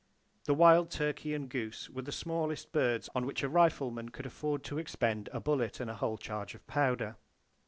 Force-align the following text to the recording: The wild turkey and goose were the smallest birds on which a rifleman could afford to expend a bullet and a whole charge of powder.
The 0.45 0.55
wild 0.55 0.89
turkey 0.89 1.35
and 1.35 1.47
goose 1.47 1.87
were 1.87 2.01
the 2.01 2.11
smallest 2.11 2.71
birds 2.71 3.07
on 3.13 3.27
which 3.27 3.43
a 3.43 3.47
rifleman 3.47 4.09
could 4.09 4.25
afford 4.25 4.63
to 4.63 4.79
expend 4.79 5.29
a 5.31 5.39
bullet 5.39 5.79
and 5.79 5.91
a 5.91 5.95
whole 5.95 6.17
charge 6.17 6.55
of 6.55 6.65
powder. 6.65 7.17